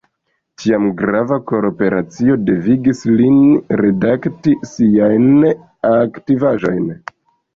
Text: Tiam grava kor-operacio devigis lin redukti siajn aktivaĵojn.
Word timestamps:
Tiam 0.61 0.85
grava 1.01 1.35
kor-operacio 1.51 2.37
devigis 2.47 3.03
lin 3.19 3.37
redukti 3.83 4.55
siajn 4.71 5.47
aktivaĵojn. 5.93 6.89